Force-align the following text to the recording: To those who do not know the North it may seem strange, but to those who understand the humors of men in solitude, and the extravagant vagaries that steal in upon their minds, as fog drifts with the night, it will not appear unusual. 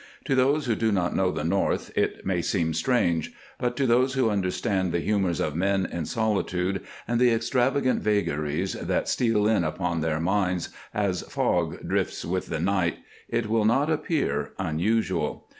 To 0.25 0.33
those 0.33 0.65
who 0.65 0.73
do 0.73 0.91
not 0.91 1.15
know 1.15 1.29
the 1.29 1.43
North 1.43 1.95
it 1.95 2.25
may 2.25 2.41
seem 2.41 2.73
strange, 2.73 3.33
but 3.59 3.77
to 3.77 3.85
those 3.85 4.15
who 4.15 4.31
understand 4.31 4.91
the 4.91 4.99
humors 4.99 5.39
of 5.39 5.55
men 5.55 5.85
in 5.85 6.05
solitude, 6.05 6.81
and 7.07 7.21
the 7.21 7.29
extravagant 7.29 8.01
vagaries 8.01 8.73
that 8.73 9.07
steal 9.07 9.45
in 9.47 9.63
upon 9.63 10.01
their 10.01 10.19
minds, 10.19 10.69
as 10.91 11.21
fog 11.21 11.87
drifts 11.87 12.25
with 12.25 12.47
the 12.47 12.59
night, 12.59 12.97
it 13.29 13.47
will 13.47 13.63
not 13.65 13.91
appear 13.91 14.53
unusual. 14.57 15.47